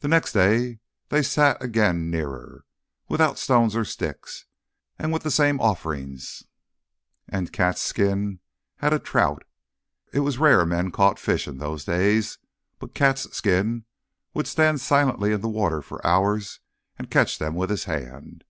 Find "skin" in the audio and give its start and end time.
7.80-8.40, 13.34-13.86